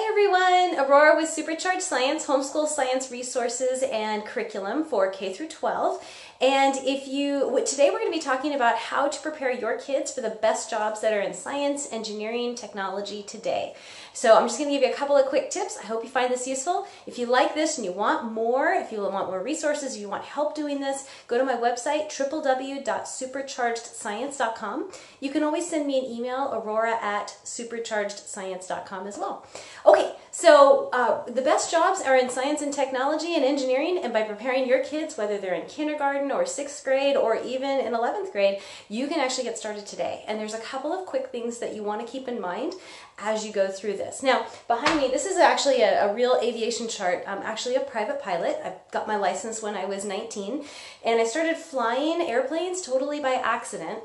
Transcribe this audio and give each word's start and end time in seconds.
Hi 0.00 0.08
everyone, 0.12 0.86
Aurora 0.86 1.16
with 1.16 1.28
Supercharged 1.28 1.82
Science, 1.82 2.24
homeschool 2.24 2.68
science 2.68 3.10
resources 3.10 3.82
and 3.82 4.24
curriculum 4.24 4.84
for 4.84 5.10
K 5.10 5.32
through 5.32 5.48
12. 5.48 6.27
And 6.40 6.76
if 6.84 7.08
you, 7.08 7.60
today 7.66 7.90
we're 7.90 7.98
going 7.98 8.12
to 8.12 8.16
be 8.16 8.22
talking 8.22 8.54
about 8.54 8.76
how 8.76 9.08
to 9.08 9.20
prepare 9.20 9.50
your 9.50 9.76
kids 9.76 10.12
for 10.12 10.20
the 10.20 10.30
best 10.30 10.70
jobs 10.70 11.00
that 11.00 11.12
are 11.12 11.20
in 11.20 11.34
science, 11.34 11.88
engineering, 11.90 12.54
technology 12.54 13.24
today. 13.24 13.74
So 14.12 14.36
I'm 14.36 14.46
just 14.46 14.56
going 14.56 14.70
to 14.70 14.76
give 14.76 14.84
you 14.86 14.92
a 14.92 14.96
couple 14.96 15.16
of 15.16 15.26
quick 15.26 15.50
tips. 15.50 15.76
I 15.82 15.86
hope 15.86 16.04
you 16.04 16.10
find 16.10 16.32
this 16.32 16.46
useful. 16.46 16.86
If 17.08 17.18
you 17.18 17.26
like 17.26 17.54
this 17.54 17.76
and 17.76 17.84
you 17.84 17.90
want 17.90 18.30
more, 18.32 18.68
if 18.68 18.92
you 18.92 19.00
want 19.00 19.26
more 19.26 19.42
resources, 19.42 19.96
if 19.96 20.00
you 20.00 20.08
want 20.08 20.22
help 20.24 20.54
doing 20.54 20.78
this, 20.80 21.08
go 21.26 21.38
to 21.38 21.44
my 21.44 21.56
website, 21.56 22.08
www.superchargedscience.com. 22.08 24.90
You 25.20 25.30
can 25.30 25.42
always 25.42 25.68
send 25.68 25.88
me 25.88 25.98
an 25.98 26.04
email, 26.04 26.52
aurora 26.52 26.98
at 27.02 27.36
superchargedscience.com 27.44 29.08
as 29.08 29.18
well. 29.18 29.44
Okay, 29.84 30.14
so 30.58 30.88
uh, 30.92 31.24
the 31.30 31.42
best 31.42 31.70
jobs 31.70 32.00
are 32.00 32.16
in 32.16 32.28
science 32.28 32.62
and 32.62 32.74
technology 32.74 33.36
and 33.36 33.44
engineering, 33.44 34.00
and 34.02 34.12
by 34.12 34.22
preparing 34.22 34.66
your 34.66 34.82
kids, 34.82 35.16
whether 35.16 35.38
they're 35.38 35.54
in 35.54 35.68
kindergarten 35.68 36.32
or 36.32 36.44
sixth 36.44 36.82
grade 36.82 37.16
or 37.16 37.36
even 37.36 37.78
in 37.78 37.92
11th 37.92 38.32
grade, 38.32 38.58
you 38.88 39.06
can 39.06 39.20
actually 39.20 39.44
get 39.44 39.56
started 39.56 39.86
today. 39.86 40.24
And 40.26 40.40
there's 40.40 40.54
a 40.54 40.58
couple 40.58 40.92
of 40.92 41.06
quick 41.06 41.28
things 41.28 41.58
that 41.58 41.76
you 41.76 41.84
want 41.84 42.04
to 42.04 42.12
keep 42.12 42.26
in 42.26 42.40
mind 42.40 42.74
as 43.18 43.46
you 43.46 43.52
go 43.52 43.68
through 43.68 43.98
this. 43.98 44.20
Now, 44.20 44.46
behind 44.66 45.00
me, 45.00 45.06
this 45.06 45.26
is 45.26 45.36
actually 45.36 45.82
a, 45.82 46.10
a 46.10 46.14
real 46.14 46.36
aviation 46.42 46.88
chart. 46.88 47.22
I'm 47.28 47.42
actually 47.42 47.76
a 47.76 47.80
private 47.80 48.20
pilot. 48.20 48.58
I 48.64 48.72
got 48.90 49.06
my 49.06 49.16
license 49.16 49.62
when 49.62 49.76
I 49.76 49.84
was 49.84 50.04
19, 50.04 50.64
and 51.04 51.20
I 51.20 51.24
started 51.24 51.56
flying 51.56 52.20
airplanes 52.20 52.80
totally 52.82 53.20
by 53.20 53.34
accident. 53.34 54.00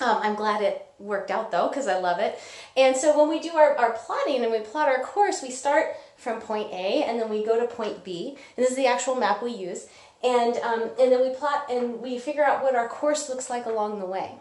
Um, 0.00 0.18
I'm 0.22 0.34
glad 0.34 0.62
it 0.62 0.86
worked 0.98 1.30
out 1.30 1.50
though 1.50 1.68
because 1.68 1.86
I 1.86 1.98
love 1.98 2.18
it. 2.18 2.38
And 2.76 2.96
so 2.96 3.18
when 3.18 3.28
we 3.28 3.40
do 3.40 3.56
our, 3.56 3.76
our 3.76 3.92
plotting 3.92 4.42
and 4.42 4.52
we 4.52 4.60
plot 4.60 4.88
our 4.88 5.02
course, 5.02 5.42
we 5.42 5.50
start 5.50 5.96
from 6.16 6.40
point 6.40 6.70
A 6.72 7.04
and 7.04 7.20
then 7.20 7.28
we 7.28 7.44
go 7.44 7.58
to 7.58 7.72
point 7.72 8.04
B. 8.04 8.36
And 8.56 8.64
this 8.64 8.70
is 8.70 8.76
the 8.76 8.86
actual 8.86 9.14
map 9.14 9.42
we 9.42 9.52
use. 9.52 9.86
And, 10.22 10.56
um, 10.58 10.90
and 10.98 11.12
then 11.12 11.20
we 11.20 11.30
plot 11.34 11.66
and 11.70 12.00
we 12.00 12.18
figure 12.18 12.44
out 12.44 12.62
what 12.62 12.74
our 12.74 12.88
course 12.88 13.28
looks 13.28 13.48
like 13.48 13.66
along 13.66 13.98
the 13.98 14.06
way. 14.06 14.32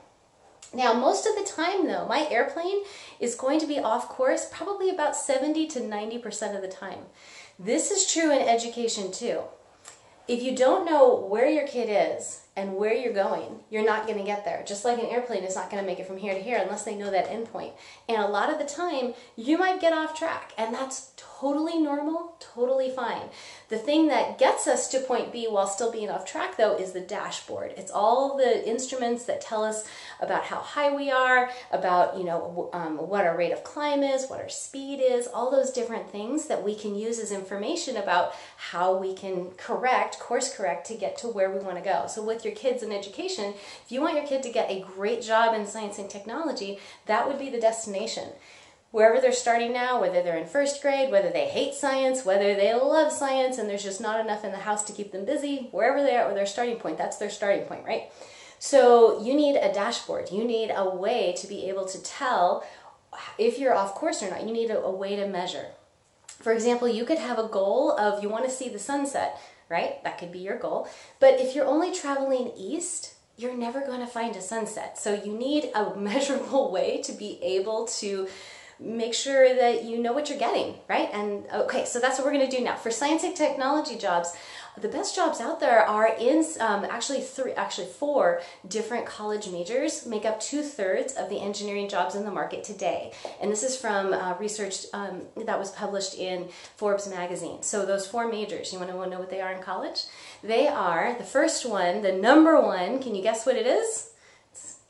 Now, 0.74 0.94
most 0.94 1.26
of 1.26 1.36
the 1.36 1.50
time 1.50 1.88
though, 1.88 2.06
my 2.08 2.28
airplane 2.30 2.84
is 3.20 3.36
going 3.36 3.60
to 3.60 3.68
be 3.68 3.80
off 3.80 4.10
course 4.10 4.50
probably 4.52 4.90
about 4.90 5.16
70 5.16 5.68
to 5.68 5.80
90% 5.80 6.56
of 6.56 6.62
the 6.62 6.68
time. 6.68 7.00
This 7.58 7.92
is 7.92 8.12
true 8.12 8.32
in 8.32 8.48
education 8.48 9.12
too. 9.12 9.42
If 10.28 10.42
you 10.42 10.56
don't 10.56 10.86
know 10.86 11.16
where 11.16 11.48
your 11.48 11.68
kid 11.68 11.88
is 11.90 12.45
and 12.56 12.76
where 12.76 12.94
you're 12.94 13.14
going, 13.14 13.60
you're 13.70 13.86
not 13.86 14.08
going 14.08 14.18
to 14.18 14.24
get 14.24 14.46
there. 14.46 14.64
Just 14.66 14.86
like 14.86 14.98
an 14.98 15.08
airplane 15.08 15.44
is 15.44 15.56
not 15.56 15.70
going 15.70 15.84
to 15.84 15.88
make 15.88 16.00
it 16.00 16.08
from 16.08 16.18
here 16.18 16.34
to 16.34 16.40
here 16.40 16.58
unless 16.58 16.84
they 16.84 16.96
know 16.96 17.12
that 17.12 17.30
endpoint. 17.30 17.74
And 18.08 18.22
a 18.22 18.28
lot 18.28 18.52
of 18.52 18.60
the 18.60 18.66
time, 18.66 19.14
you 19.36 19.58
might 19.58 19.82
get 19.82 19.94
off 19.94 20.18
track, 20.18 20.54
and 20.58 20.74
that's 20.74 21.12
totally 21.18 21.35
normal, 21.42 22.36
totally 22.40 22.90
fine. 22.90 23.30
The 23.70 23.78
thing 23.78 24.08
that 24.08 24.38
gets 24.38 24.68
us 24.68 24.88
to 24.90 25.00
point 25.00 25.32
B 25.32 25.48
while 25.48 25.68
still 25.68 25.92
being 25.92 26.10
off 26.10 26.26
track, 26.26 26.58
though, 26.58 26.76
is 26.76 26.92
the 26.92 27.02
dashboard. 27.02 27.74
It's 27.78 27.92
all 27.92 28.38
the 28.38 28.68
instruments 28.68 29.26
that 29.26 29.42
tell 29.42 29.64
us 29.64 29.86
about 30.22 30.46
how 30.46 30.58
high 30.58 30.96
we 30.96 31.12
are, 31.12 31.50
about 31.72 32.18
you 32.18 32.24
know 32.24 32.70
um, 32.74 32.98
what 32.98 33.26
our 33.26 33.38
rate 33.38 33.52
of 33.52 33.64
climb 33.64 34.04
is, 34.04 34.28
what 34.28 34.42
our 34.42 34.50
speed 34.50 35.00
is, 35.02 35.28
all 35.28 35.52
those 35.52 35.72
different 35.72 36.10
things 36.10 36.48
that 36.48 36.64
we 36.64 36.76
can 36.76 36.96
use 36.96 37.20
as 37.20 37.32
information 37.32 37.98
about 37.98 38.34
how 38.58 38.96
we 38.98 39.14
can 39.14 39.52
correct, 39.58 40.20
course 40.20 40.56
correct, 40.56 40.88
to 40.88 40.96
get 40.96 41.18
to 41.18 41.28
where 41.28 41.52
we 41.52 41.60
want 41.60 41.78
to 41.78 41.84
go. 41.84 42.06
So 42.08 42.24
with 42.24 42.46
your 42.46 42.56
kids 42.56 42.84
in 42.84 42.92
education, 42.92 43.54
if 43.86 43.92
you 43.92 44.02
want 44.02 44.16
your 44.16 44.28
kid 44.28 44.44
to 44.44 44.52
get 44.52 44.70
a 44.70 44.86
great 44.96 45.22
job 45.22 45.54
in 45.54 45.66
science 45.66 46.00
and 46.00 46.10
technology, 46.10 46.80
that 47.06 47.28
would 47.28 47.40
be 47.40 47.50
the 47.50 47.60
destination. 47.60 48.30
Wherever 48.96 49.20
they're 49.20 49.34
starting 49.34 49.74
now, 49.74 50.00
whether 50.00 50.24
they're 50.24 50.38
in 50.38 50.48
first 50.48 50.82
grade, 50.82 51.12
whether 51.12 51.30
they 51.30 51.48
hate 51.48 51.74
science, 51.74 52.24
whether 52.24 52.56
they 52.56 52.74
love 52.74 53.12
science 53.12 53.58
and 53.58 53.70
there's 53.70 53.84
just 53.84 54.00
not 54.00 54.20
enough 54.20 54.46
in 54.46 54.52
the 54.52 54.58
house 54.58 54.84
to 54.86 54.94
keep 54.94 55.12
them 55.12 55.26
busy, 55.26 55.68
wherever 55.72 56.02
they 56.02 56.16
are 56.16 56.32
or 56.32 56.34
their 56.34 56.46
starting 56.46 56.78
point, 56.78 56.98
that's 56.98 57.18
their 57.18 57.30
starting 57.30 57.66
point, 57.66 57.84
right? 57.86 58.04
So 58.58 59.22
you 59.22 59.34
need 59.34 59.58
a 59.58 59.74
dashboard. 59.74 60.32
You 60.32 60.46
need 60.46 60.72
a 60.74 60.90
way 60.90 61.36
to 61.40 61.48
be 61.48 61.68
able 61.68 61.86
to 61.86 62.02
tell 62.02 62.66
if 63.38 63.60
you're 63.60 63.76
off 63.76 63.96
course 63.96 64.24
or 64.24 64.30
not. 64.30 64.48
You 64.48 64.54
need 64.54 64.70
a, 64.70 64.80
a 64.80 64.92
way 64.92 65.18
to 65.18 65.28
measure. 65.28 65.68
For 66.28 66.54
example, 66.54 66.88
you 66.88 67.04
could 67.04 67.18
have 67.18 67.38
a 67.38 67.48
goal 67.48 67.92
of 68.00 68.24
you 68.24 68.30
want 68.30 68.46
to 68.46 68.52
see 68.52 68.70
the 68.70 68.80
sunset 68.80 69.38
right? 69.70 70.04
That 70.04 70.18
could 70.18 70.32
be 70.32 70.40
your 70.40 70.58
goal. 70.58 70.88
But 71.20 71.40
if 71.40 71.56
you're 71.56 71.66
only 71.66 71.94
traveling 71.94 72.52
east, 72.58 73.16
you're 73.38 73.56
never 73.56 73.82
going 73.82 74.00
to 74.00 74.08
find 74.08 74.36
a 74.36 74.42
sunset. 74.42 74.98
So 74.98 75.14
you 75.14 75.34
need 75.34 75.72
a 75.76 75.96
measurable 75.98 76.72
way 76.72 77.02
to 77.04 77.12
be 77.12 77.40
able 77.42 77.86
to 78.00 78.28
make 78.80 79.14
sure 79.14 79.56
that 79.56 79.84
you 79.86 79.98
know 79.98 80.14
what 80.14 80.30
you're 80.30 80.40
getting, 80.40 80.76
right? 80.90 81.10
And 81.14 81.46
okay, 81.54 81.86
so 81.86 82.00
that's 82.00 82.18
what 82.18 82.26
we're 82.26 82.40
to 82.40 82.48
do 82.48 82.64
now. 82.64 82.76
For 82.76 82.92
science 82.92 83.24
and 83.24 83.36
technology 83.36 83.98
jobs, 83.98 84.36
the 84.78 84.90
best 84.90 85.16
jobs 85.16 85.40
out 85.40 85.62
there 85.62 85.80
are 85.80 86.08
in 86.20 86.44
um, 86.60 86.86
actually 86.86 87.22
three, 87.22 87.54
actually 87.54 87.88
four 87.88 88.42
different 88.68 89.06
college 89.06 89.48
majors 89.48 90.06
make 90.06 90.26
up 90.26 90.40
two 90.42 90.62
thirds 90.62 91.14
of 91.14 91.30
the 91.30 91.40
engineering 91.40 91.88
jobs 91.88 92.16
in 92.16 92.26
the 92.26 92.32
market 92.32 92.64
today. 92.64 93.14
And 93.42 93.50
this 93.50 93.64
is 93.64 93.78
from 93.78 94.12
uh, 94.12 94.36
research 94.38 94.86
um, 94.94 95.22
that 95.46 95.58
was 95.58 95.72
published 95.72 96.16
in 96.16 96.50
Forbes 96.76 97.08
magazine. 97.08 97.64
So 97.64 97.86
those 97.86 98.06
four 98.06 98.28
majors, 98.28 98.74
you 98.74 98.80
want 98.80 98.92
to 98.92 99.10
know 99.10 99.20
what 99.20 99.30
they 99.30 99.40
are 99.40 99.54
in 99.54 99.62
college? 99.62 100.02
They 100.44 100.68
are 100.68 101.16
the 101.18 101.24
first 101.24 101.66
one, 101.66 102.02
the 102.02 102.12
number 102.12 102.60
one. 102.60 103.02
Can 103.02 103.16
you 103.16 103.22
guess 103.22 103.46
what 103.46 103.56
it 103.56 103.66
is? 103.66 104.10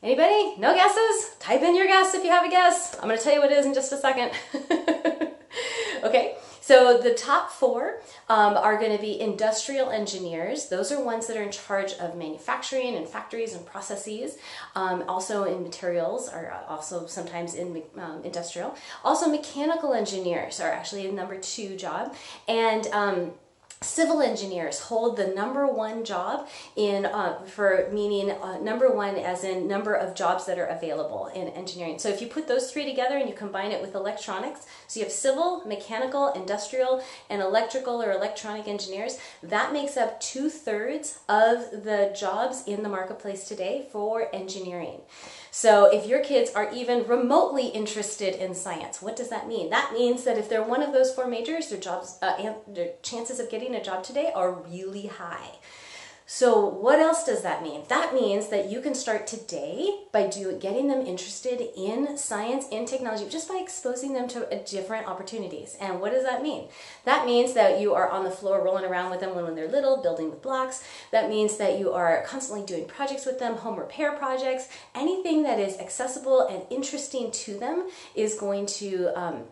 Anybody? 0.05 0.53
No 0.59 0.75
guesses? 0.75 1.35
Type 1.39 1.63
in 1.63 1.75
your 1.75 1.87
guess 1.87 2.13
if 2.13 2.23
you 2.23 2.29
have 2.29 2.45
a 2.45 2.49
guess. 2.49 2.95
I'm 3.01 3.07
to 3.17 3.17
tell 3.17 3.33
you 3.33 3.39
what 3.39 3.51
it 3.51 3.57
is 3.57 3.65
in 3.65 3.73
just 3.73 3.91
a 3.91 3.97
second. 3.97 4.29
okay. 6.03 6.35
So 6.61 6.99
the 6.99 7.15
top 7.15 7.49
four 7.51 8.01
um, 8.29 8.55
are 8.55 8.77
to 8.79 9.01
be 9.01 9.19
industrial 9.19 9.89
engineers. 9.89 10.69
Those 10.69 10.91
are 10.91 11.03
ones 11.03 11.25
that 11.25 11.37
are 11.37 11.41
in 11.41 11.51
charge 11.51 11.93
of 11.93 12.15
manufacturing 12.15 12.95
and 12.95 13.07
factories 13.07 13.55
and 13.55 13.65
processes. 13.65 14.37
Um, 14.75 15.03
also 15.07 15.45
in 15.45 15.63
materials, 15.63 16.29
are 16.29 16.63
also 16.69 17.07
sometimes 17.07 17.55
in 17.55 17.81
um, 17.97 18.21
industrial. 18.23 18.75
Also 19.03 19.27
mechanical 19.27 19.95
engineers 19.95 20.59
are 20.59 20.71
actually 20.71 21.07
a 21.07 21.11
number 21.11 21.39
two 21.39 21.75
job. 21.75 22.15
And 22.47 22.85
um, 22.87 23.31
civil 23.81 24.21
engineers 24.21 24.79
hold 24.79 25.17
the 25.17 25.27
number 25.27 25.67
one 25.67 26.03
job 26.03 26.47
in 26.75 27.05
uh, 27.05 27.39
for 27.43 27.89
meaning 27.91 28.31
uh, 28.31 28.57
number 28.59 28.91
one 28.91 29.15
as 29.15 29.43
in 29.43 29.67
number 29.67 29.93
of 29.93 30.15
jobs 30.15 30.45
that 30.45 30.57
are 30.57 30.65
available 30.65 31.27
in 31.35 31.49
engineering 31.49 31.99
so 31.99 32.09
if 32.09 32.21
you 32.21 32.27
put 32.27 32.47
those 32.47 32.71
three 32.71 32.85
together 32.85 33.17
and 33.17 33.29
you 33.29 33.35
combine 33.35 33.71
it 33.71 33.81
with 33.81 33.93
electronics 33.93 34.65
so 34.87 34.99
you 34.99 35.05
have 35.05 35.11
civil 35.11 35.61
mechanical 35.65 36.31
industrial 36.33 37.03
and 37.29 37.41
electrical 37.41 38.01
or 38.01 38.11
electronic 38.11 38.67
engineers 38.67 39.17
that 39.43 39.73
makes 39.73 39.97
up 39.97 40.19
two-thirds 40.19 41.19
of 41.27 41.83
the 41.83 42.15
jobs 42.17 42.63
in 42.65 42.81
the 42.81 42.89
marketplace 42.89 43.47
today 43.47 43.85
for 43.91 44.33
engineering 44.33 44.99
so 45.55 45.85
if 45.85 46.05
your 46.05 46.21
kids 46.21 46.51
are 46.53 46.69
even 46.73 47.07
remotely 47.07 47.67
interested 47.67 48.35
in 48.43 48.53
science, 48.53 49.01
what 49.01 49.15
does 49.15 49.29
that 49.29 49.47
mean? 49.47 49.69
That 49.69 49.93
means 49.93 50.25
that 50.25 50.37
if 50.37 50.49
they're 50.49 50.61
one 50.61 50.83
of 50.83 50.91
those 50.91 51.15
four 51.15 51.27
majors, 51.27 51.69
their 51.69 51.79
jobs, 51.79 52.17
uh, 52.21 52.55
their 52.67 52.89
chances 53.03 53.39
of 53.39 53.49
getting 53.49 53.64
a 53.73 53.83
job 53.83 54.03
today 54.03 54.31
are 54.35 54.51
really 54.51 55.07
high. 55.07 55.53
So 56.27 56.65
what 56.67 56.97
else 56.97 57.23
does 57.23 57.43
that 57.43 57.61
mean? 57.61 57.83
That 57.87 58.15
means 58.15 58.47
that 58.47 58.71
you 58.71 58.81
can 58.81 58.95
start 58.95 59.27
today 59.27 60.05
by 60.11 60.25
do, 60.25 60.57
getting 60.59 60.87
them 60.87 61.05
interested 61.05 61.61
in 61.77 62.17
science 62.17 62.65
and 62.71 62.87
technology 62.87 63.29
just 63.29 63.47
by 63.47 63.59
exposing 63.61 64.13
them 64.13 64.27
to 64.29 64.63
different 64.65 65.07
opportunities. 65.07 65.77
And 65.79 66.01
what 66.01 66.13
does 66.13 66.23
that 66.23 66.41
mean? 66.41 66.67
That 67.03 67.27
means 67.27 67.53
that 67.53 67.79
you 67.79 67.93
are 67.93 68.09
on 68.09 68.23
the 68.23 68.31
floor 68.31 68.63
rolling 68.63 68.85
around 68.85 69.11
with 69.11 69.19
them 69.19 69.35
when, 69.35 69.45
when 69.45 69.53
they're 69.55 69.67
little, 69.67 70.01
building 70.01 70.31
with 70.31 70.41
blocks. 70.41 70.83
That 71.11 71.29
means 71.29 71.57
that 71.57 71.77
you 71.77 71.93
are 71.93 72.23
constantly 72.25 72.65
doing 72.65 72.87
projects 72.87 73.27
with 73.27 73.37
them, 73.37 73.57
home 73.57 73.77
repair 73.77 74.13
projects. 74.13 74.67
Anything 74.95 75.43
that 75.43 75.59
is 75.59 75.77
accessible 75.77 76.47
and 76.47 76.63
interesting 76.71 77.29
to 77.31 77.59
them 77.59 77.87
is 78.15 78.33
going 78.33 78.65
to 78.65 79.11
um, 79.15 79.43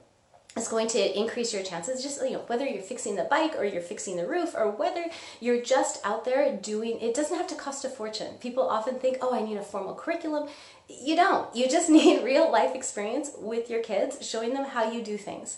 is 0.55 0.67
going 0.67 0.87
to 0.87 1.19
increase 1.19 1.53
your 1.53 1.63
chances 1.63 2.03
just 2.03 2.21
you 2.23 2.31
know 2.31 2.43
whether 2.47 2.65
you're 2.65 2.81
fixing 2.81 3.15
the 3.15 3.23
bike 3.23 3.55
or 3.57 3.65
you're 3.65 3.81
fixing 3.81 4.17
the 4.17 4.27
roof 4.27 4.53
or 4.55 4.69
whether 4.69 5.05
you're 5.39 5.61
just 5.61 5.99
out 6.05 6.25
there 6.25 6.55
doing 6.57 6.99
it 7.01 7.13
doesn't 7.15 7.37
have 7.37 7.47
to 7.47 7.55
cost 7.55 7.85
a 7.85 7.89
fortune. 7.89 8.35
People 8.39 8.67
often 8.67 8.99
think 8.99 9.17
oh 9.21 9.33
i 9.33 9.41
need 9.41 9.57
a 9.57 9.63
formal 9.63 9.95
curriculum. 9.95 10.47
You 10.87 11.15
don't. 11.15 11.53
You 11.55 11.69
just 11.69 11.89
need 11.97 12.23
real 12.23 12.51
life 12.51 12.75
experience 12.75 13.31
with 13.37 13.69
your 13.69 13.81
kids 13.81 14.27
showing 14.27 14.53
them 14.53 14.65
how 14.65 14.91
you 14.91 15.01
do 15.01 15.17
things 15.17 15.57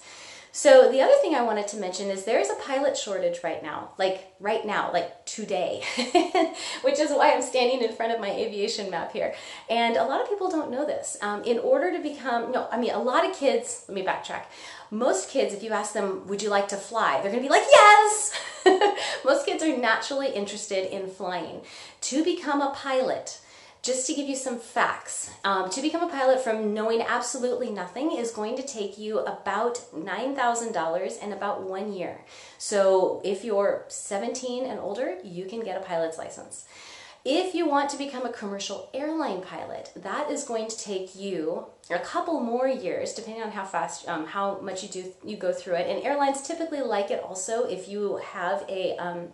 so 0.55 0.89
the 0.89 1.01
other 1.01 1.15
thing 1.15 1.35
I 1.35 1.41
wanted 1.41 1.67
to 1.67 1.75
mention 1.75 2.09
is 2.09 2.23
there 2.23 2.39
is 2.39 2.49
a 2.49 2.55
pilot 2.55 2.95
shortage 2.95 3.43
right 3.43 3.61
now, 3.61 3.89
like 3.97 4.33
right 4.39 4.65
now, 4.65 4.89
like 4.93 5.25
today, 5.25 5.83
which 6.81 6.97
is 6.97 7.09
why 7.11 7.33
I'm 7.33 7.41
standing 7.41 7.81
in 7.81 7.93
front 7.93 8.13
of 8.13 8.21
my 8.21 8.31
aviation 8.31 8.89
map 8.89 9.11
here. 9.11 9.35
And 9.69 9.97
a 9.97 10.05
lot 10.05 10.21
of 10.21 10.29
people 10.29 10.49
don't 10.49 10.71
know 10.71 10.85
this. 10.85 11.17
Um, 11.21 11.43
in 11.43 11.59
order 11.59 11.91
to 11.91 12.01
become, 12.01 12.53
no, 12.53 12.69
I 12.71 12.79
mean, 12.79 12.91
a 12.91 12.99
lot 12.99 13.29
of 13.29 13.35
kids, 13.35 13.83
let 13.89 13.95
me 13.95 14.05
backtrack. 14.05 14.43
Most 14.91 15.29
kids, 15.29 15.53
if 15.53 15.61
you 15.61 15.71
ask 15.71 15.91
them, 15.91 16.25
would 16.27 16.41
you 16.41 16.49
like 16.49 16.69
to 16.69 16.77
fly? 16.77 17.19
They're 17.21 17.31
gonna 17.31 17.43
be 17.43 17.49
like, 17.49 17.67
yes! 17.69 18.31
Most 19.25 19.45
kids 19.45 19.61
are 19.61 19.75
naturally 19.75 20.29
interested 20.29 20.89
in 20.89 21.09
flying. 21.09 21.63
To 21.99 22.23
become 22.23 22.61
a 22.61 22.71
pilot, 22.71 23.41
just 23.85 24.07
to 24.07 24.15
give 24.15 24.27
you 24.27 24.35
some 24.35 24.57
facts, 24.57 25.29
um, 25.43 25.69
to 25.69 25.79
become 25.79 26.01
a 26.01 26.11
pilot 26.11 26.43
from 26.43 26.73
knowing 26.73 27.03
absolutely 27.03 27.69
nothing 27.69 28.17
is 28.17 28.31
going 28.31 28.55
to 28.55 28.63
take 28.63 28.97
you 28.97 29.19
about 29.19 29.75
$9,000 29.93 31.23
in 31.23 31.31
about 31.31 31.61
one 31.61 31.93
year. 31.93 32.21
So 32.57 33.21
if 33.23 33.45
you're 33.45 33.85
17 33.87 34.65
and 34.65 34.79
older, 34.79 35.17
you 35.23 35.45
can 35.45 35.63
get 35.63 35.79
a 35.79 35.85
pilot's 35.85 36.17
license. 36.17 36.65
If 37.23 37.53
you 37.53 37.67
want 37.67 37.91
to 37.91 37.97
become 37.97 38.25
a 38.25 38.33
commercial 38.33 38.89
airline 38.91 39.41
pilot, 39.41 39.91
that 39.95 40.31
is 40.31 40.43
going 40.43 40.67
to 40.67 40.77
take 40.77 41.15
you 41.15 41.67
a 41.91 41.99
couple 41.99 42.39
more 42.39 42.67
years, 42.67 43.13
depending 43.13 43.43
on 43.43 43.51
how 43.51 43.65
fast, 43.65 44.07
um, 44.07 44.25
how 44.25 44.59
much 44.61 44.81
you 44.81 44.89
do 44.89 45.13
you 45.23 45.37
go 45.37 45.51
through 45.51 45.75
it. 45.75 45.87
And 45.87 46.03
airlines 46.03 46.41
typically 46.41 46.81
like 46.81 47.11
it 47.11 47.23
also 47.23 47.67
if 47.67 47.87
you 47.87 48.17
have 48.17 48.65
a 48.67 48.95
um, 48.97 49.27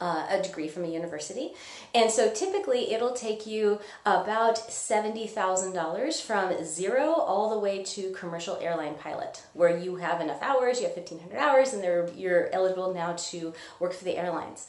uh, 0.00 0.26
a 0.28 0.42
degree 0.42 0.68
from 0.68 0.84
a 0.84 0.88
university. 0.88 1.52
And 1.94 2.10
so 2.10 2.30
typically 2.30 2.92
it'll 2.92 3.12
take 3.12 3.46
you 3.46 3.80
about 4.04 4.56
$70,000 4.56 6.22
from 6.22 6.64
zero 6.64 7.12
all 7.12 7.50
the 7.50 7.58
way 7.58 7.82
to 7.84 8.12
commercial 8.12 8.58
airline 8.60 8.94
pilot, 8.94 9.42
where 9.54 9.76
you 9.76 9.96
have 9.96 10.20
enough 10.20 10.42
hours, 10.42 10.80
you 10.80 10.86
have 10.86 10.96
1,500 10.96 11.38
hours, 11.38 11.72
and 11.72 12.18
you're 12.18 12.48
eligible 12.52 12.92
now 12.92 13.14
to 13.14 13.54
work 13.80 13.92
for 13.92 14.04
the 14.04 14.16
airlines. 14.16 14.66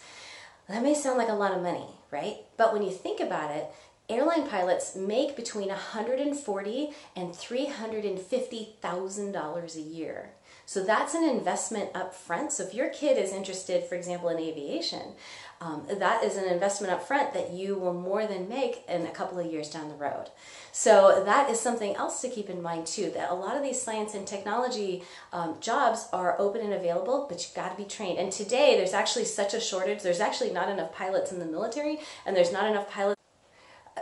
That 0.69 0.83
may 0.83 0.94
sound 0.94 1.18
like 1.18 1.30
a 1.30 1.33
lot 1.33 1.53
of 1.53 1.63
money, 1.63 1.88
right? 2.12 2.38
But 2.57 2.73
when 2.73 2.83
you 2.83 2.91
think 2.91 3.19
about 3.21 3.51
it, 3.51 3.68
airline 4.09 4.48
pilots 4.48 4.95
make 4.95 5.36
between 5.36 5.68
140 5.68 6.89
and 7.15 7.36
350 7.36 8.75
thousand 8.81 9.31
dollars 9.31 9.75
a 9.75 9.81
year. 9.81 10.31
So 10.65 10.83
that's 10.83 11.13
an 11.13 11.24
investment 11.24 11.92
up 11.95 12.13
front. 12.13 12.51
So 12.51 12.63
if 12.63 12.74
your 12.74 12.89
kid 12.89 13.18
is 13.18 13.31
interested, 13.31 13.86
for 13.86 13.95
example, 13.95 14.27
in 14.27 14.38
aviation, 14.38 15.13
um, 15.62 15.86
that 15.89 16.24
is 16.25 16.36
an 16.36 16.44
investment 16.44 16.92
up 16.92 17.07
front 17.07 17.33
that 17.33 17.51
you 17.51 17.75
will 17.75 17.94
more 17.94 18.27
than 18.27 18.50
make 18.50 18.83
in 18.88 19.06
a 19.06 19.12
couple 19.12 19.39
of 19.39 19.51
years 19.51 19.69
down 19.69 19.88
the 19.88 19.95
road. 19.95 20.30
So 20.74 21.24
that 21.25 21.50
is 21.50 21.59
something 21.59 21.95
else 21.95 22.21
to 22.21 22.30
keep 22.30 22.50
in 22.50 22.62
mind 22.62 22.86
too, 22.86 23.09
that 23.12 23.31
a 23.31 23.33
lot 23.33 23.56
of 23.56 23.63
these 23.63 23.81
science 23.81 24.13
and 24.13 24.27
technology 24.27 25.04
um, 25.31 25.56
jobs 25.62 26.09
are 26.12 26.39
open 26.39 26.62
and 26.62 26.74
available, 26.74 27.27
but 27.30 27.42
you've 27.42 27.56
got 27.56 27.71
to 27.71 27.81
be 27.81 27.89
trained. 27.89 28.19
And 28.19 28.31
today 28.31 28.75
there's 28.77 28.94
actually 28.94 29.25
such 29.25 29.54
a 29.54 29.62
shortage. 29.62 30.04
There's 30.04 30.19
actually 30.19 30.51
not 30.51 30.69
enough 30.69 30.94
pilots 30.94 31.31
in 31.31 31.39
the 31.39 31.45
military 31.45 32.00
and 32.25 32.36
there's 32.36 32.51
not 32.51 32.69
enough 32.69 32.92
pilots 32.92 33.17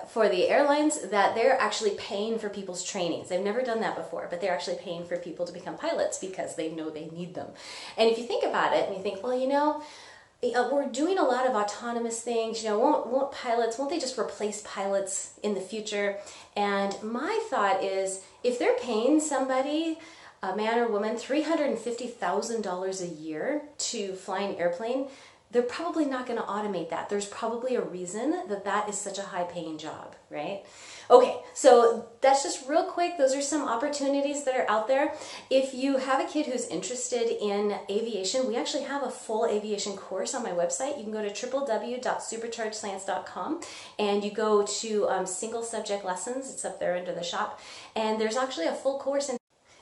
for 0.09 0.30
the 0.30 0.50
airlines 0.50 1.09
that 1.09 1.36
they're 1.36 1.59
actually 1.59 1.92
paying 1.92 2.39
for 2.39 2.50
people's 2.50 2.83
trainings. 2.83 3.30
They've 3.30 3.39
never 3.39 3.62
done 3.62 3.81
that 3.81 3.95
before, 3.95 4.27
but 4.30 4.42
they're 4.42 4.53
actually 4.53 4.77
paying 4.77 5.06
for 5.06 5.18
people 5.18 5.45
to 5.45 5.53
become 5.53 5.77
pilots 5.77 6.18
because 6.19 6.56
they 6.56 6.71
know 6.71 6.89
they 6.89 7.07
need 7.07 7.36
them. 7.36 7.47
And 7.97 8.09
if 8.09 8.18
you 8.18 8.25
think 8.25 8.44
about 8.44 8.75
it 8.75 8.88
and 8.88 8.95
you 8.95 9.03
think, 9.03 9.24
well, 9.24 9.38
you 9.38 9.47
know, 9.47 9.83
uh, 10.44 10.69
we're 10.71 10.88
doing 10.88 11.18
a 11.18 11.24
lot 11.24 11.47
of 11.47 11.56
autonomous 11.56 12.21
things, 12.21 12.63
you 12.63 12.69
know, 12.69 12.77
won't, 12.77 13.07
won't 13.07 13.31
pilots, 13.31 13.77
won't 13.77 13.89
they 13.89 14.00
just 14.00 14.19
replace 14.19 14.62
pilots 14.65 15.39
in 15.44 15.53
the 15.53 15.62
future? 15.62 16.18
And 16.56 16.95
my 17.01 17.39
thought 17.50 17.83
is 17.83 18.21
if 18.44 18.59
they're 18.59 18.77
paying 18.80 19.19
somebody, 19.19 19.97
a 20.44 20.56
man 20.56 20.77
or 20.77 20.88
woman, 20.88 21.15
$350,000 21.15 23.01
a 23.01 23.07
year 23.07 23.62
to 23.77 24.13
fly 24.13 24.42
an 24.42 24.56
airplane, 24.56 25.07
they're 25.51 25.62
probably 25.62 26.06
not 26.06 26.25
going 26.27 26.39
to 26.39 26.45
automate 26.45 26.89
that. 26.89 27.09
There's 27.09 27.27
probably 27.27 27.75
a 27.75 27.81
reason 27.81 28.31
that 28.50 28.65
that 28.65 28.89
is 28.89 28.97
such 28.97 29.18
a 29.18 29.21
high 29.21 29.44
paying 29.44 29.77
job, 29.77 30.13
right? 30.30 30.65
Okay, 31.09 31.38
so 31.53 32.06
that's 32.21 32.44
just 32.44 32.68
real 32.68 32.83
quick. 32.86 33.18
Those 33.18 33.33
are 33.36 33.42
some 33.42 33.65
opportunities 33.68 34.44
that 34.44 34.56
are 34.56 34.69
out 34.69 34.88
there. 34.88 35.13
If 35.51 35.74
you 35.74 35.97
have 35.97 36.19
a 36.19 36.25
kid 36.27 36.47
who's 36.47 36.68
interested 36.68 37.30
in 37.42 37.77
aviation, 37.89 38.47
we 38.47 38.57
actually 38.57 38.83
have 38.83 39.03
a 39.03 39.09
full 39.09 39.45
aviation 39.45 39.95
course 39.95 40.33
on 40.33 40.42
my 40.42 40.51
website. 40.51 40.97
You 40.97 41.03
can 41.03 41.13
go 41.13 41.21
to 41.21 41.30
www.superchargedscience.com 41.30 43.62
and 44.00 44.24
you 44.24 44.31
go 44.31 44.65
to 44.65 45.09
um, 45.09 45.27
single 45.27 45.63
subject 45.63 46.03
lessons. 46.03 46.51
It's 46.51 46.65
up 46.65 46.80
there 46.80 46.97
under 46.97 47.13
the 47.13 47.24
shop. 47.24 47.59
And 47.95 48.19
there's 48.19 48.36
actually 48.36 48.65
a 48.65 48.74
full 48.74 48.97
course 49.00 49.30
in 49.30 49.38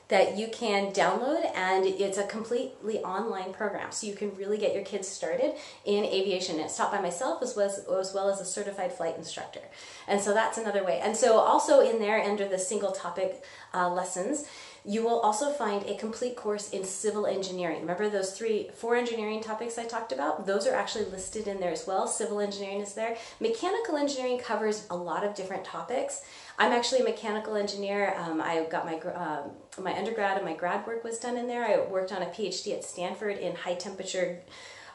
that 0.08 0.36
you 0.36 0.48
can 0.48 0.92
download 0.92 1.50
and 1.54 1.86
it's 1.86 2.18
a 2.18 2.26
completely 2.26 2.98
online 2.98 3.52
program. 3.52 3.90
So 3.90 4.06
you 4.06 4.14
can 4.14 4.34
really 4.36 4.58
get 4.58 4.74
your 4.74 4.84
kids 4.84 5.08
started 5.08 5.54
in 5.84 6.04
aviation. 6.04 6.60
It's 6.60 6.76
taught 6.76 6.92
by 6.92 7.00
myself 7.00 7.42
as 7.42 7.56
well 7.56 7.66
as, 7.66 7.78
as 7.78 8.14
well 8.14 8.28
as 8.28 8.40
a 8.40 8.44
certified 8.44 8.92
flight 8.92 9.16
instructor. 9.16 9.62
And 10.06 10.20
so 10.20 10.34
that's 10.34 10.58
another 10.58 10.84
way. 10.84 11.00
And 11.02 11.16
so 11.16 11.38
also 11.38 11.80
in 11.80 11.98
there 11.98 12.22
under 12.22 12.46
the 12.46 12.58
single 12.58 12.92
topic 12.92 13.42
uh, 13.72 13.88
lessons 13.88 14.44
you 14.86 15.02
will 15.02 15.20
also 15.20 15.50
find 15.50 15.82
a 15.84 15.96
complete 15.96 16.36
course 16.36 16.68
in 16.70 16.84
civil 16.84 17.26
engineering. 17.26 17.80
Remember 17.80 18.10
those 18.10 18.36
three, 18.36 18.68
four 18.74 18.96
engineering 18.96 19.40
topics 19.40 19.78
I 19.78 19.86
talked 19.86 20.12
about? 20.12 20.46
Those 20.46 20.66
are 20.66 20.74
actually 20.74 21.06
listed 21.06 21.48
in 21.48 21.58
there 21.58 21.72
as 21.72 21.86
well. 21.86 22.06
Civil 22.06 22.38
engineering 22.40 22.80
is 22.80 22.92
there. 22.92 23.16
Mechanical 23.40 23.96
engineering 23.96 24.38
covers 24.38 24.86
a 24.90 24.96
lot 24.96 25.24
of 25.24 25.34
different 25.34 25.64
topics. 25.64 26.22
I'm 26.58 26.70
actually 26.70 27.00
a 27.00 27.04
mechanical 27.04 27.56
engineer. 27.56 28.14
Um, 28.18 28.42
I 28.42 28.66
got 28.70 28.84
my 28.84 28.98
um, 29.12 29.52
my 29.82 29.96
undergrad 29.96 30.36
and 30.36 30.46
my 30.46 30.54
grad 30.54 30.86
work 30.86 31.02
was 31.02 31.18
done 31.18 31.38
in 31.38 31.48
there. 31.48 31.64
I 31.64 31.90
worked 31.90 32.12
on 32.12 32.22
a 32.22 32.26
PhD 32.26 32.74
at 32.74 32.84
Stanford 32.84 33.38
in 33.38 33.56
high 33.56 33.74
temperature 33.74 34.42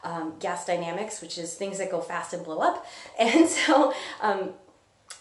um, 0.04 0.34
gas 0.38 0.64
dynamics, 0.64 1.20
which 1.20 1.36
is 1.36 1.54
things 1.54 1.78
that 1.78 1.90
go 1.90 2.00
fast 2.00 2.32
and 2.32 2.44
blow 2.44 2.60
up. 2.60 2.86
And 3.18 3.48
so 3.48 3.92
um, 4.20 4.50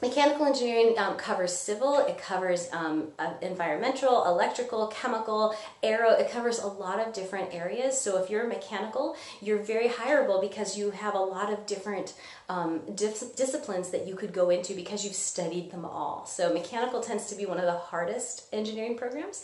Mechanical 0.02 0.46
engineering 0.46 0.98
um, 0.98 1.18
covers 1.18 1.54
civil, 1.54 1.98
it 1.98 2.18
covers 2.18 2.70
um, 2.72 3.10
uh, 3.20 3.34
environmental, 3.42 4.26
electrical, 4.28 4.88
chemical, 4.88 5.54
aero, 5.84 6.12
it 6.12 6.32
covers 6.32 6.58
a 6.60 6.68
lot 6.68 7.06
of 7.06 7.12
different 7.12 7.54
areas. 7.54 8.00
So 8.00 8.18
if 8.18 8.30
you're 8.30 8.48
mechanical, 8.48 9.18
you're 9.42 9.58
very 9.58 9.90
hireable 9.90 10.40
because 10.40 10.78
you 10.78 10.92
have 10.92 11.16
a 11.16 11.20
lot 11.20 11.52
of 11.52 11.66
different 11.66 12.14
um, 12.48 12.80
dis 12.96 13.20
disciplines 13.36 13.90
that 13.90 14.08
you 14.08 14.16
could 14.16 14.32
go 14.32 14.50
into 14.50 14.74
because 14.74 15.04
you've 15.04 15.16
studied 15.16 15.70
them 15.70 15.84
all. 15.84 16.26
So 16.26 16.54
mechanical 16.54 17.02
tends 17.02 17.28
to 17.28 17.36
be 17.36 17.46
one 17.46 17.58
of 17.58 17.66
the 17.66 17.78
hardest 17.78 18.46
engineering 18.54 18.98
programs. 18.98 19.44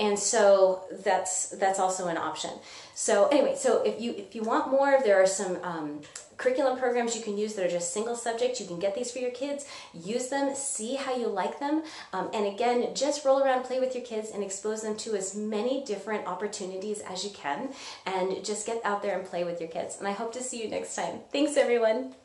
And 0.00 0.18
so 0.18 0.82
that's 1.04 1.50
that's 1.50 1.78
also 1.78 2.08
an 2.08 2.16
option. 2.16 2.50
So 2.94 3.28
anyway, 3.28 3.54
so 3.56 3.82
if 3.82 4.00
you 4.00 4.14
if 4.14 4.34
you 4.34 4.42
want 4.42 4.68
more, 4.68 4.98
there 5.04 5.22
are 5.22 5.28
some 5.28 5.58
um, 5.62 6.00
curriculum 6.42 6.76
programs 6.76 7.14
you 7.14 7.22
can 7.22 7.38
use 7.38 7.54
that 7.54 7.64
are 7.64 7.70
just 7.70 7.94
single 7.94 8.16
subject. 8.16 8.58
You 8.60 8.66
can 8.66 8.80
get 8.80 8.94
these 8.94 9.12
for 9.12 9.20
your 9.20 9.30
kids, 9.30 9.64
use 9.94 10.28
them, 10.28 10.54
see 10.56 10.96
how 10.96 11.14
you 11.14 11.28
like 11.28 11.60
them, 11.60 11.84
um, 12.12 12.30
and 12.34 12.46
again, 12.46 12.94
just 12.94 13.24
roll 13.24 13.40
around, 13.40 13.62
play 13.62 13.78
with 13.78 13.94
your 13.94 14.04
kids, 14.04 14.30
and 14.30 14.42
expose 14.42 14.82
them 14.82 14.96
to 14.96 15.14
as 15.14 15.36
many 15.36 15.84
different 15.84 16.26
opportunities 16.26 17.00
as 17.00 17.24
you 17.24 17.30
can, 17.30 17.70
and 18.06 18.44
just 18.44 18.66
get 18.66 18.80
out 18.84 19.02
there 19.02 19.16
and 19.16 19.26
play 19.26 19.44
with 19.44 19.60
your 19.60 19.70
kids. 19.70 19.98
And 19.98 20.08
I 20.08 20.12
hope 20.12 20.32
to 20.32 20.42
see 20.42 20.62
you 20.62 20.68
next 20.68 20.96
time. 20.96 21.20
Thanks, 21.30 21.56
everyone. 21.56 22.21